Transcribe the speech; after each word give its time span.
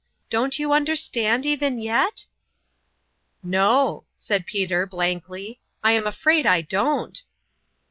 Don't 0.31 0.57
you 0.57 0.71
understand 0.73 1.45
even 1.45 1.77
yet?" 1.77 2.25
"No," 3.59 4.05
said 4.15 4.47
Peter, 4.47 4.87
blankly, 4.87 5.59
"I'm 5.83 6.07
afraid 6.07 6.47
I 6.47 6.61
don't." 6.61 7.21